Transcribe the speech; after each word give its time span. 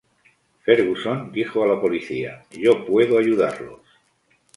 Ferguson 0.63 1.31
dijo 1.31 1.63
a 1.63 1.67
la 1.67 1.79
policía: 1.79 2.41
"Yo 2.49 2.87
puedo 2.87 3.19
ayudarlos. 3.19 3.81